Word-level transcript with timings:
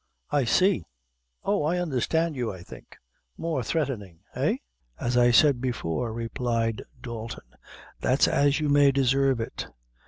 I 0.31 0.45
see 0.45 0.87
oh, 1.43 1.61
I 1.61 1.77
understand 1.77 2.35
you, 2.35 2.51
I 2.51 2.63
think 2.63 2.97
more 3.37 3.61
threatening 3.61 4.21
eh?" 4.33 4.57
"As 4.99 5.15
I 5.15 5.29
said 5.29 5.61
before," 5.61 6.11
replied 6.11 6.81
Dalton, 6.99 7.45
"that's 7.99 8.27
as 8.27 8.59
you 8.59 8.67
may 8.67 8.91
deserve 8.91 9.39
it. 9.39 9.67